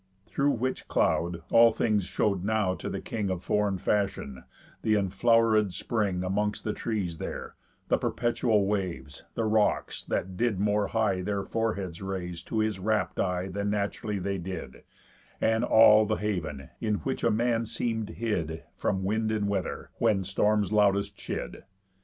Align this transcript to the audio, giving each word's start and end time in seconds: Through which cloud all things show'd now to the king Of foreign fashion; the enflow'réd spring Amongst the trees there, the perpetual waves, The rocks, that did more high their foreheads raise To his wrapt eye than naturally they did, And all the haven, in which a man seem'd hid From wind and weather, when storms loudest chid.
Through 0.25 0.53
which 0.53 0.87
cloud 0.87 1.43
all 1.51 1.71
things 1.71 2.05
show'd 2.05 2.43
now 2.43 2.73
to 2.73 2.89
the 2.89 2.99
king 3.01 3.29
Of 3.29 3.43
foreign 3.43 3.77
fashion; 3.77 4.45
the 4.81 4.95
enflow'réd 4.95 5.71
spring 5.73 6.23
Amongst 6.23 6.63
the 6.63 6.73
trees 6.73 7.19
there, 7.19 7.53
the 7.87 7.99
perpetual 7.99 8.65
waves, 8.65 9.25
The 9.35 9.43
rocks, 9.43 10.03
that 10.05 10.35
did 10.35 10.59
more 10.59 10.87
high 10.87 11.21
their 11.21 11.43
foreheads 11.43 12.01
raise 12.01 12.41
To 12.45 12.57
his 12.61 12.79
wrapt 12.79 13.19
eye 13.19 13.47
than 13.49 13.69
naturally 13.69 14.17
they 14.17 14.39
did, 14.39 14.81
And 15.39 15.63
all 15.63 16.07
the 16.07 16.15
haven, 16.15 16.71
in 16.79 16.95
which 17.05 17.23
a 17.23 17.29
man 17.29 17.67
seem'd 17.67 18.09
hid 18.09 18.63
From 18.75 19.03
wind 19.03 19.31
and 19.31 19.47
weather, 19.47 19.91
when 19.99 20.23
storms 20.23 20.71
loudest 20.71 21.15
chid. 21.15 21.63